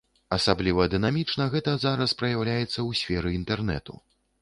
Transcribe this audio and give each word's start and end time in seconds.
Асабліва 0.37 0.87
дынамічна 0.93 1.47
гэта 1.53 1.77
зараз 1.85 2.17
праяўляецца 2.25 2.73
ў 2.73 3.05
сферы 3.05 3.39
інтэрнэту. 3.41 3.93